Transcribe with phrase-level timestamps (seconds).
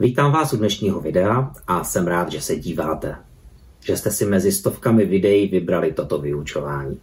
[0.00, 3.16] Vítám vás u dnešního videa a jsem rád, že se díváte.
[3.80, 7.00] Že jste si mezi stovkami videí vybrali toto vyučování.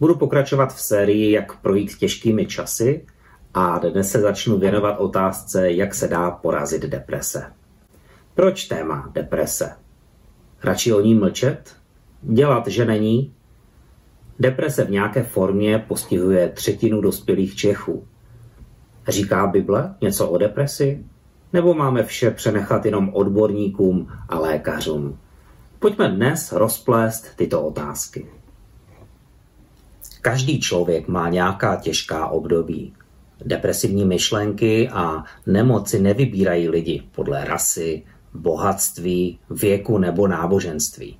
[0.00, 3.06] Budu pokračovat v sérii, jak projít těžkými časy
[3.54, 7.52] a dnes se začnu věnovat otázce, jak se dá porazit deprese.
[8.34, 9.76] Proč téma deprese?
[10.62, 11.76] Radši o ní mlčet?
[12.22, 13.34] Dělat, že není?
[14.38, 18.06] Deprese v nějaké formě postihuje třetinu dospělých Čechů.
[19.08, 21.04] Říká Bible něco o depresi?
[21.52, 25.18] Nebo máme vše přenechat jenom odborníkům a lékařům?
[25.78, 28.26] Pojďme dnes rozplést tyto otázky.
[30.20, 32.92] Každý člověk má nějaká těžká období.
[33.44, 38.02] Depresivní myšlenky a nemoci nevybírají lidi podle rasy,
[38.34, 41.18] bohatství, věku nebo náboženství.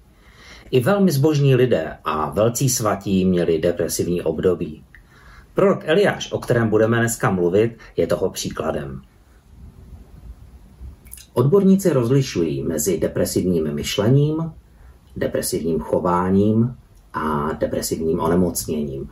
[0.70, 4.84] I velmi zbožní lidé a velcí svatí měli depresivní období.
[5.55, 9.03] Prorok Eliáš, o kterém budeme dneska mluvit, je toho příkladem.
[11.41, 14.53] Odborníci rozlišují mezi depresivním myšlením,
[15.17, 16.77] depresivním chováním
[17.12, 19.09] a depresivním onemocněním.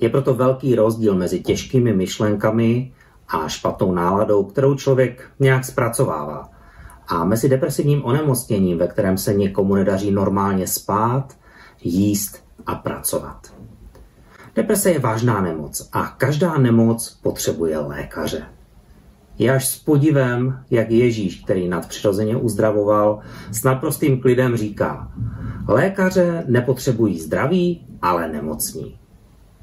[0.00, 2.92] Je proto velký rozdíl mezi těžkými myšlenkami
[3.28, 6.50] a špatnou náladou, kterou člověk nějak zpracovává,
[7.08, 11.36] a mezi depresivním onemocněním, ve kterém se někomu nedaří normálně spát,
[11.82, 13.54] jíst a pracovat.
[14.54, 18.55] Deprese je vážná nemoc a každá nemoc potřebuje lékaře.
[19.38, 23.18] Je až s podivem, jak Ježíš, který nadpřirozeně uzdravoval,
[23.52, 25.12] s naprostým klidem říká,
[25.68, 28.98] lékaře nepotřebují zdraví, ale nemocní.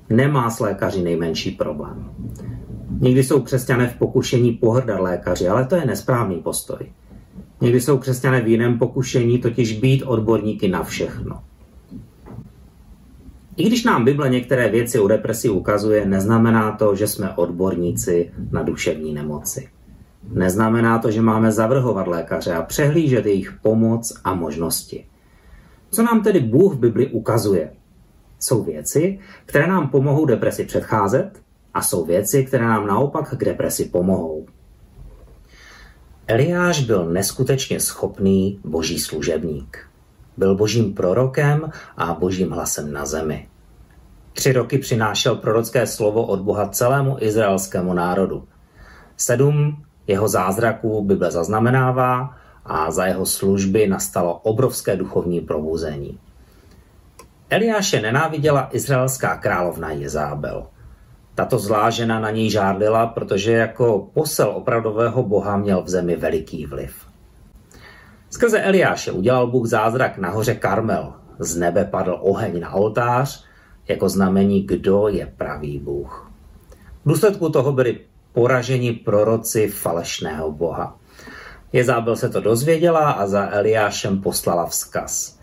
[0.09, 2.11] Nemá s lékaři nejmenší problém.
[2.99, 6.91] Někdy jsou křesťané v pokušení pohrdat lékaři, ale to je nesprávný postoj.
[7.61, 11.43] Někdy jsou křesťané v jiném pokušení, totiž být odborníky na všechno.
[13.57, 18.63] I když nám Bible některé věci o depresi ukazuje, neznamená to, že jsme odborníci na
[18.63, 19.69] duševní nemoci.
[20.31, 25.05] Neznamená to, že máme zavrhovat lékaře a přehlížet jejich pomoc a možnosti.
[25.91, 27.71] Co nám tedy Bůh v Bibli ukazuje?
[28.39, 31.31] Jsou věci, které nám pomohou depresi předcházet
[31.73, 34.45] a jsou věci, které nám naopak k depresi pomohou.
[36.27, 39.77] Eliáš byl neskutečně schopný boží služebník.
[40.37, 43.47] Byl božím prorokem a božím hlasem na zemi.
[44.33, 48.47] Tři roky přinášel prorocké slovo od Boha celému izraelskému národu.
[49.17, 52.35] Sedm jeho zázraků Bible zaznamenává
[52.65, 56.19] a za jeho služby nastalo obrovské duchovní probuzení.
[57.49, 60.67] Eliáše nenáviděla izraelská královna Jezábel.
[61.35, 66.65] Tato zlá žena na něj žádlila, protože jako posel opravdového boha měl v zemi veliký
[66.65, 67.05] vliv.
[68.29, 71.13] Skrze Eliáše udělal Bůh zázrak na hoře Karmel.
[71.39, 73.45] Z nebe padl oheň na oltář,
[73.87, 76.31] jako znamení, kdo je pravý Bůh.
[77.05, 77.99] V důsledku toho byli
[78.33, 80.99] poraženi proroci falešného boha.
[81.73, 85.39] Jezábel se to dozvěděla a za Eliášem poslala vzkaz.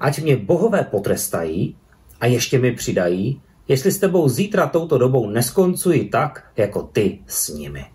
[0.00, 1.76] Ať mě bohové potrestají
[2.20, 7.48] a ještě mi přidají, jestli s tebou zítra touto dobou neskoncuji tak, jako ty s
[7.48, 7.86] nimi.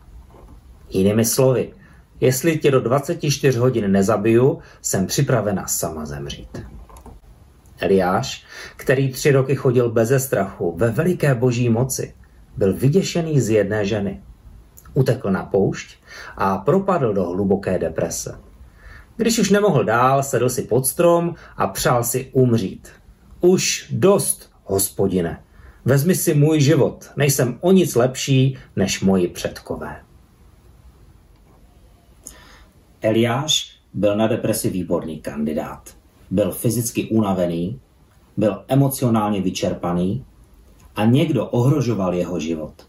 [0.90, 1.74] Jinými slovy,
[2.20, 6.66] jestli tě do 24 hodin nezabiju, jsem připravena sama zemřít.
[7.80, 12.14] Eliáš, který tři roky chodil beze strachu, ve veliké boží moci,
[12.58, 14.22] byl vyděšený z jedné ženy.
[14.94, 15.98] Utekl na poušť
[16.38, 18.40] a propadl do hluboké deprese.
[19.18, 22.90] Když už nemohl dál, sedl si pod strom a přál si umřít.
[23.42, 25.40] Už dost, hospodine,
[25.86, 30.04] Vezmi si můj život, nejsem o nic lepší než moji předkové.
[33.02, 35.98] Eliáš byl na depresi výborný kandidát.
[36.32, 37.80] Byl fyzicky unavený,
[38.38, 40.26] byl emocionálně vyčerpaný
[40.96, 42.88] a někdo ohrožoval jeho život.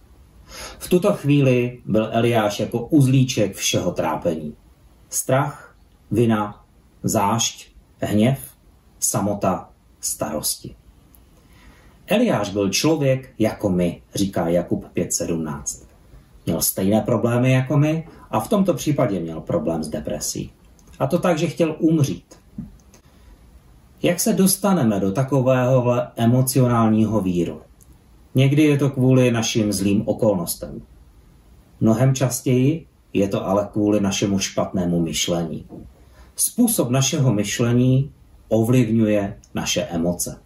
[0.79, 4.55] V tuto chvíli byl Eliáš jako uzlíček všeho trápení.
[5.11, 5.77] Strach,
[6.11, 6.65] vina,
[7.03, 7.69] zášť,
[8.01, 8.39] hněv,
[8.99, 9.71] samota,
[10.01, 10.77] starosti.
[12.07, 15.87] Eliáš byl člověk jako my, říká Jakub 5.17.
[16.47, 20.53] Měl stejné problémy jako my a v tomto případě měl problém s depresí.
[20.99, 22.35] A to tak, že chtěl umřít.
[24.02, 27.60] Jak se dostaneme do takového emocionálního víru?
[28.34, 30.82] Někdy je to kvůli našim zlým okolnostem.
[31.81, 35.64] Mnohem častěji je to ale kvůli našemu špatnému myšlení.
[36.37, 38.10] Způsob našeho myšlení
[38.48, 40.38] ovlivňuje naše emoce.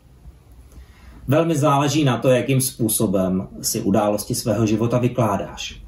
[1.28, 5.82] Velmi záleží na to, jakým způsobem si události svého života vykládáš.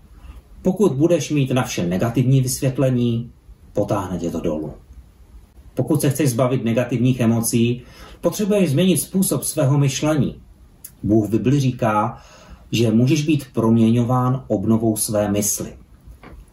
[0.62, 3.30] Pokud budeš mít na vše negativní vysvětlení,
[3.72, 4.74] potáhne tě to dolů.
[5.74, 7.82] Pokud se chceš zbavit negativních emocí,
[8.20, 10.36] potřebuješ změnit způsob svého myšlení.
[11.02, 12.18] Bůh v Bibli říká,
[12.72, 15.72] že můžeš být proměňován obnovou své mysli.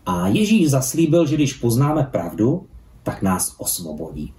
[0.06, 2.66] A Ježíš zaslíbil, že když poznáme pravdu,
[3.04, 4.34] tak nás osvobodí.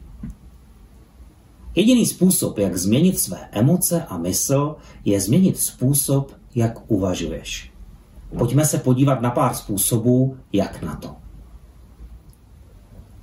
[1.74, 7.72] Jediný způsob, jak změnit své emoce a mysl, je změnit způsob, jak uvažuješ.
[8.38, 11.16] Pojďme se podívat na pár způsobů, jak na to.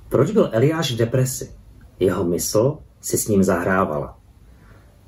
[0.08, 1.50] Proč byl Eliáš v depresi?
[2.00, 4.18] Jeho mysl si s ním zahrávala.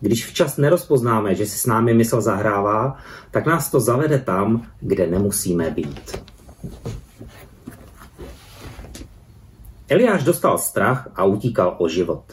[0.00, 2.96] Když včas nerozpoznáme, že si s námi mysl zahrává,
[3.30, 6.22] tak nás to zavede tam, kde nemusíme být.
[9.88, 12.24] Eliáš dostal strach a utíkal o život.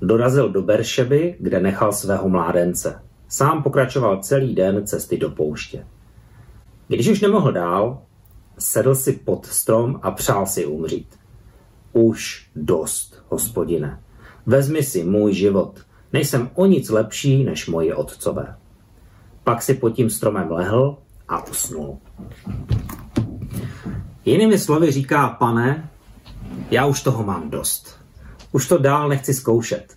[0.00, 3.02] Dorazil do Beršeby, kde nechal svého mládence.
[3.28, 5.86] Sám pokračoval celý den cesty do pouště.
[6.88, 8.02] Když už nemohl dál,
[8.58, 11.18] sedl si pod strom a přál si umřít.
[11.92, 14.00] Už dost, hospodine.
[14.46, 15.80] Vezmi si můj život.
[16.12, 18.56] Nejsem o nic lepší než moji otcové.
[19.44, 20.98] Pak si pod tím stromem lehl
[21.28, 21.98] a usnul.
[24.24, 25.90] Jinými slovy říká, pane,
[26.70, 27.98] já už toho mám dost.
[28.52, 29.96] Už to dál nechci zkoušet.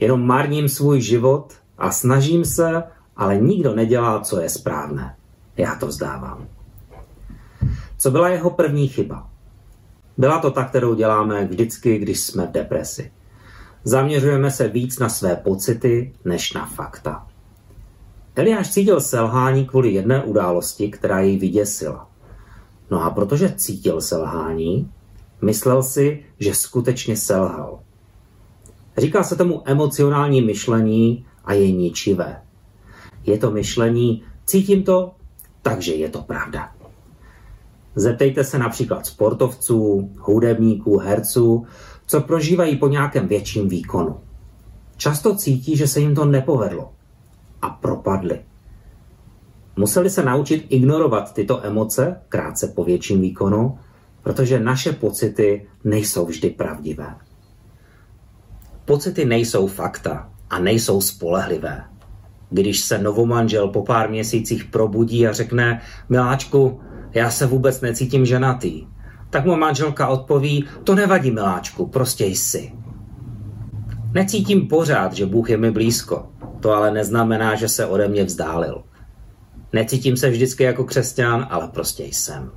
[0.00, 2.82] Jenom marním svůj život a snažím se,
[3.16, 5.16] ale nikdo nedělá, co je správné.
[5.56, 6.46] Já to vzdávám.
[7.98, 9.30] Co byla jeho první chyba?
[10.18, 13.12] Byla to ta, kterou děláme vždycky, když jsme v depresi.
[13.84, 17.26] Zaměřujeme se víc na své pocity, než na fakta.
[18.36, 22.10] Eliáš cítil selhání kvůli jedné události, která jej vyděsila.
[22.90, 24.92] No a protože cítil selhání,
[25.42, 27.80] myslel si, že skutečně selhal.
[28.98, 32.42] Říká se tomu emocionální myšlení a je ničivé.
[33.24, 35.14] Je to myšlení, cítím to,
[35.62, 36.77] takže je to pravda.
[37.94, 41.66] Zeptejte se například sportovců, hudebníků, herců,
[42.06, 44.20] co prožívají po nějakém větším výkonu.
[44.96, 46.92] Často cítí, že se jim to nepovedlo
[47.62, 48.40] a propadli.
[49.76, 53.78] Museli se naučit ignorovat tyto emoce krátce po větším výkonu,
[54.22, 57.14] protože naše pocity nejsou vždy pravdivé.
[58.84, 61.84] Pocity nejsou fakta a nejsou spolehlivé.
[62.50, 66.80] Když se novomanžel po pár měsících probudí a řekne, miláčku,
[67.14, 68.86] já se vůbec necítím ženatý,
[69.30, 72.72] tak mu manželka odpoví, to nevadí miláčku, prostě jsi.
[74.12, 76.26] Necítím pořád, že Bůh je mi blízko,
[76.60, 78.82] to ale neznamená, že se ode mě vzdálil.
[79.72, 82.50] Necítím se vždycky jako křesťan, ale prostě jsem.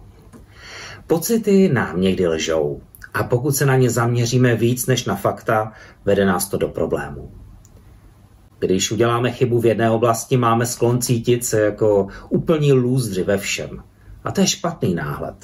[1.07, 2.81] Pocity nám někdy lžou
[3.13, 5.71] a pokud se na ně zaměříme víc než na fakta,
[6.05, 7.31] vede nás to do problémů.
[8.59, 13.83] Když uděláme chybu v jedné oblasti, máme sklon cítit se jako úplní lůzři ve všem.
[14.23, 15.35] A to je špatný náhled.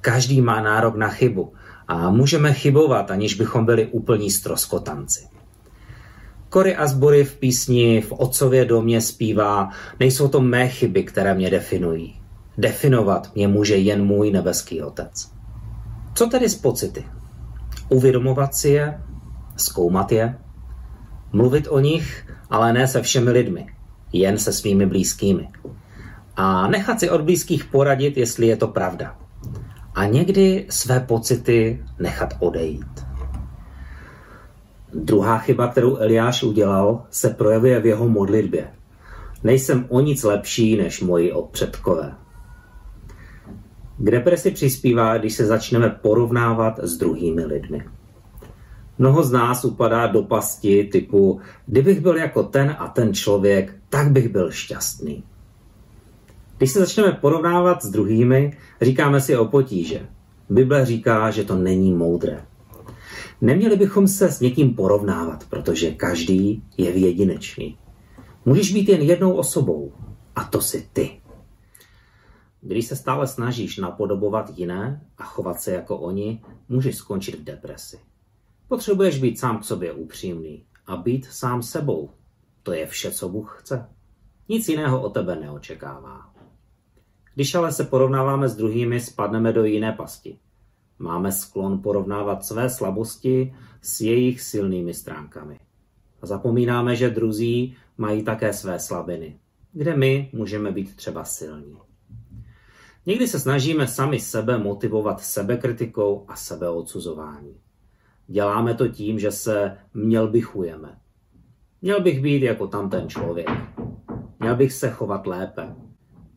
[0.00, 1.52] Každý má nárok na chybu
[1.88, 5.28] a můžeme chybovat, aniž bychom byli úplní stroskotanci.
[6.48, 9.70] Kory Asbury v písni v Otcově domě zpívá,
[10.00, 12.20] nejsou to mé chyby, které mě definují.
[12.58, 15.30] Definovat mě může jen můj nebeský otec.
[16.14, 17.04] Co tedy s pocity?
[17.88, 19.00] Uvědomovat si je,
[19.56, 20.38] zkoumat je,
[21.32, 23.66] mluvit o nich, ale ne se všemi lidmi,
[24.12, 25.48] jen se svými blízkými.
[26.36, 29.16] A nechat si od blízkých poradit, jestli je to pravda.
[29.94, 33.04] A někdy své pocity nechat odejít.
[34.94, 38.70] Druhá chyba, kterou Eliáš udělal, se projevuje v jeho modlitbě.
[39.44, 42.14] Nejsem o nic lepší než moji předkové.
[43.98, 47.84] K depresi přispívá, když se začneme porovnávat s druhými lidmi.
[48.98, 54.10] Mnoho z nás upadá do pasti typu, kdybych byl jako ten a ten člověk, tak
[54.10, 55.24] bych byl šťastný.
[56.60, 60.08] Když se začneme porovnávat s druhými, říkáme si o potíže.
[60.48, 62.44] Bible říká, že to není moudré.
[63.40, 67.78] Neměli bychom se s někým porovnávat, protože každý je jedinečný.
[68.44, 69.92] Můžeš být jen jednou osobou
[70.36, 71.20] a to si ty.
[72.60, 77.98] Když se stále snažíš napodobovat jiné a chovat se jako oni, můžeš skončit v depresi.
[78.68, 82.10] Potřebuješ být sám k sobě upřímný a být sám sebou.
[82.62, 83.88] To je vše, co Bůh chce.
[84.48, 86.29] Nic jiného o tebe neočekává.
[87.34, 90.38] Když ale se porovnáváme s druhými, spadneme do jiné pasti.
[90.98, 95.60] Máme sklon porovnávat své slabosti s jejich silnými stránkami.
[96.22, 99.38] A zapomínáme, že druzí mají také své slabiny,
[99.72, 101.76] kde my můžeme být třeba silní.
[103.06, 107.56] Někdy se snažíme sami sebe motivovat sebekritikou a sebeodsuzování.
[108.26, 110.98] Děláme to tím, že se měl bychujeme.
[111.82, 113.48] Měl bych být jako tam ten člověk.
[114.40, 115.74] Měl bych se chovat lépe.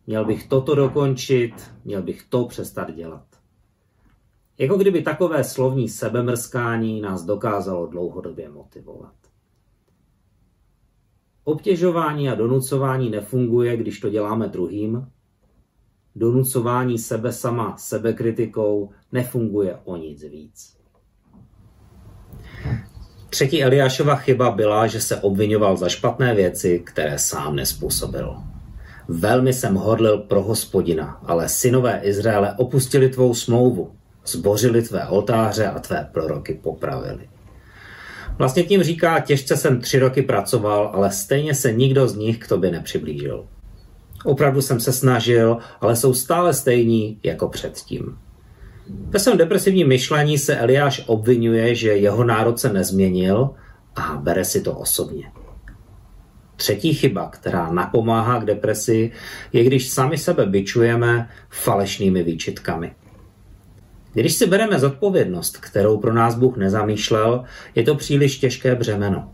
[0.07, 3.25] Měl bych toto dokončit, měl bych to přestat dělat.
[4.57, 9.13] Jako kdyby takové slovní sebemrskání nás dokázalo dlouhodobě motivovat.
[11.43, 15.07] Obtěžování a donucování nefunguje, když to děláme druhým,
[16.15, 20.77] donucování sebe sama sebekritikou nefunguje o nic víc.
[23.29, 28.52] Třetí Eliášova chyba byla, že se obvinoval za špatné věci, které sám nespůsobil.
[29.07, 33.91] Velmi jsem hodlil pro hospodina, ale synové Izraele opustili tvou smlouvu,
[34.25, 37.29] zbořili tvé oltáře a tvé proroky popravili.
[38.37, 42.47] Vlastně tím říká, těžce jsem tři roky pracoval, ale stejně se nikdo z nich k
[42.47, 43.45] tobě nepřiblížil.
[44.25, 48.17] Opravdu jsem se snažil, ale jsou stále stejní jako předtím.
[48.87, 53.49] Ve svém depresivním myšlení se Eliáš obvinuje, že jeho národ se nezměnil
[53.95, 55.31] a bere si to osobně.
[56.55, 59.11] Třetí chyba, která napomáhá k depresi,
[59.53, 62.91] je když sami sebe byčujeme falešnými výčitkami.
[64.13, 67.43] Když si bereme zodpovědnost, kterou pro nás Bůh nezamýšlel,
[67.75, 69.31] je to příliš těžké břemeno.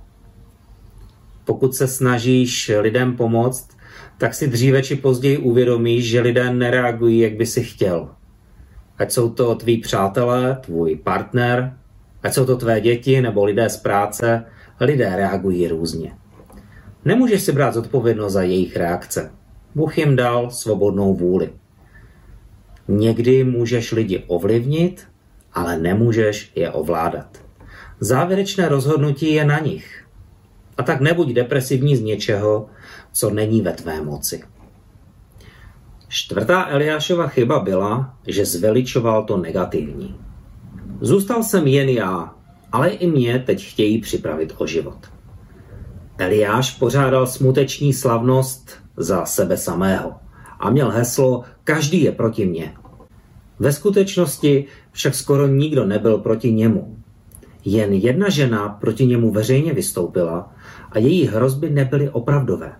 [1.45, 3.77] Pokud se snažíš lidem pomoct,
[4.17, 8.09] tak si dříve či později uvědomíš, že lidé nereagují, jak by si chtěl.
[8.97, 11.77] Ať jsou to tví přátelé, tvůj partner,
[12.23, 14.45] ať jsou to tvé děti nebo lidé z práce,
[14.79, 16.11] lidé reagují různě.
[17.05, 19.31] Nemůžeš si brát zodpovědnost za jejich reakce.
[19.75, 21.49] Bůh jim dal svobodnou vůli.
[22.87, 25.07] Někdy můžeš lidi ovlivnit,
[25.53, 27.37] ale nemůžeš je ovládat.
[27.99, 30.05] Závěrečné rozhodnutí je na nich.
[30.77, 32.69] A tak nebuď depresivní z něčeho,
[33.11, 34.43] co není ve tvé moci.
[36.07, 40.15] Čtvrtá Eliášova chyba byla, že zveličoval to negativní.
[41.01, 42.35] Zůstal jsem jen já,
[42.71, 45.18] ale i mě teď chtějí připravit o život.
[46.19, 50.13] Eliáš pořádal smuteční slavnost za sebe samého
[50.59, 52.73] a měl heslo Každý je proti mně.
[53.59, 56.97] Ve skutečnosti však skoro nikdo nebyl proti němu.
[57.65, 60.53] Jen jedna žena proti němu veřejně vystoupila
[60.91, 62.73] a její hrozby nebyly opravdové.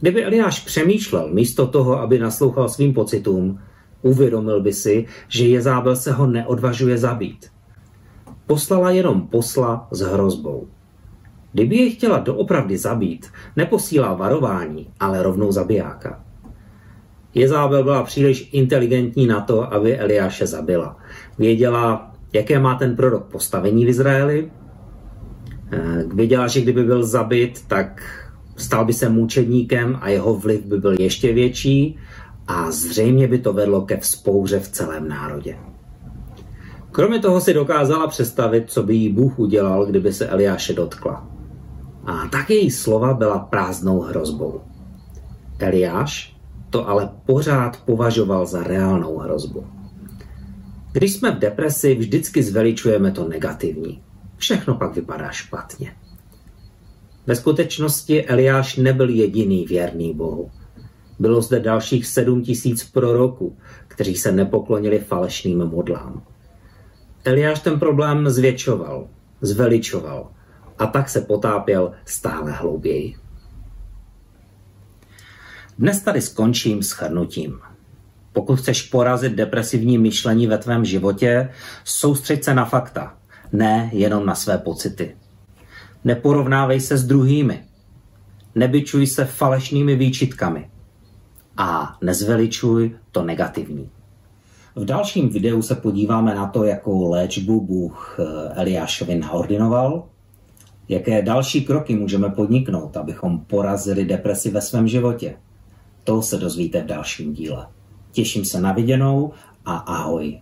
[0.00, 3.60] Kdyby Eliáš přemýšlel místo toho, aby naslouchal svým pocitům,
[4.02, 7.46] uvědomil by si, že Jezábel se ho neodvažuje zabít.
[8.46, 10.68] Poslala jenom posla s hrozbou.
[11.54, 16.20] Kdyby je chtěla doopravdy zabít, neposílá varování, ale rovnou zabijáka.
[17.34, 20.96] Jezábel byla příliš inteligentní na to, aby Eliáše zabila.
[21.38, 24.50] Věděla, jaké má ten prorok postavení v Izraeli.
[25.72, 28.02] Eh, věděla, že kdyby byl zabit, tak
[28.56, 31.98] stal by se mučedníkem a jeho vliv by byl ještě větší
[32.46, 35.56] a zřejmě by to vedlo ke vzpouře v celém národě.
[36.90, 41.33] Kromě toho si dokázala představit, co by jí Bůh udělal, kdyby se Eliáše dotkla.
[42.06, 44.60] A tak její slova byla prázdnou hrozbou.
[45.58, 46.36] Eliáš
[46.70, 49.66] to ale pořád považoval za reálnou hrozbu.
[50.92, 54.02] Když jsme v depresi, vždycky zveličujeme to negativní.
[54.36, 55.94] Všechno pak vypadá špatně.
[57.26, 60.50] Ve skutečnosti Eliáš nebyl jediný věrný Bohu.
[61.18, 63.56] Bylo zde dalších sedm tisíc proroků,
[63.88, 66.22] kteří se nepoklonili falešným modlám.
[67.24, 69.08] Eliáš ten problém zvětšoval,
[69.40, 70.33] zveličoval
[70.78, 73.16] a tak se potápěl stále hlouběji.
[75.78, 77.58] Dnes tady skončím s chrnutím.
[78.32, 81.50] Pokud chceš porazit depresivní myšlení ve tvém životě,
[81.84, 83.14] soustřeď se na fakta,
[83.52, 85.16] ne jenom na své pocity.
[86.04, 87.64] Neporovnávej se s druhými.
[88.54, 90.70] Nebyčuj se falešnými výčitkami.
[91.56, 93.90] A nezveličuj to negativní.
[94.76, 100.08] V dalším videu se podíváme na to, jakou léčbu Bůh eh, Eliášovi naordinoval,
[100.88, 105.36] jaké další kroky můžeme podniknout, abychom porazili depresi ve svém životě.
[106.04, 107.66] To se dozvíte v dalším díle.
[108.12, 109.32] Těším se na viděnou
[109.64, 110.40] a ahoj.